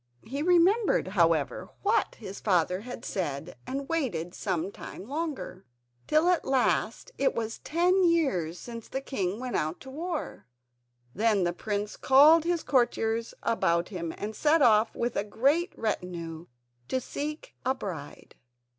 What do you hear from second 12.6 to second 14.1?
courtiers about